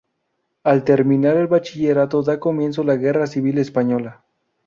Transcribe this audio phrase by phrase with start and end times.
[0.63, 4.23] Al terminar el bachillerato da comienzo la Guerra Civil Española.